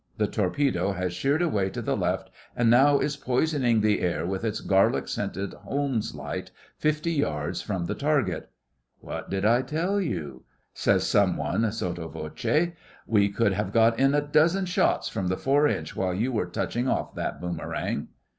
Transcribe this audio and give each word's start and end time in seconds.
The 0.17 0.25
torpedo 0.25 0.93
has 0.93 1.13
sheered 1.13 1.43
away 1.43 1.69
to 1.69 1.79
the 1.79 1.95
left, 1.95 2.31
and 2.55 2.71
now 2.71 2.97
is 2.97 3.15
poisoning 3.15 3.81
the 3.81 4.01
air 4.01 4.25
with 4.25 4.43
its 4.43 4.59
garlic 4.59 5.07
scented 5.07 5.53
Holmes 5.53 6.15
light, 6.15 6.49
fifty 6.75 7.11
yards 7.11 7.61
from 7.61 7.85
the 7.85 7.93
target. 7.93 8.49
'What 8.99 9.29
did 9.29 9.45
I 9.45 9.61
tell 9.61 10.01
you?' 10.01 10.41
says 10.73 11.05
some 11.05 11.37
one 11.37 11.71
sotto 11.71 12.07
voce. 12.07 12.69
'We 13.05 13.29
could 13.29 13.53
have 13.53 13.71
got 13.71 13.99
in 13.99 14.15
a 14.15 14.21
dozen 14.21 14.65
shots 14.65 15.07
from 15.07 15.27
the 15.27 15.37
four 15.37 15.67
inch 15.67 15.95
while 15.95 16.15
you 16.15 16.31
were 16.31 16.47
touching 16.47 16.87
off 16.87 17.13
that 17.13 17.39
boomerang. 17.39 18.07